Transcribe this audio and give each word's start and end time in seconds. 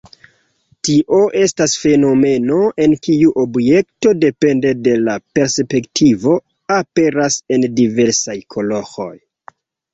Tio 0.87 1.17
estas 1.41 1.75
fenomeno, 1.81 2.57
en 2.85 2.95
kiu 3.09 3.35
objekto, 3.43 4.15
depende 4.23 4.73
de 4.89 4.97
la 5.05 5.19
perspektivo, 5.39 6.41
aperas 6.81 7.41
en 7.59 7.71
diversaj 7.85 8.41
koloroj. 8.57 9.15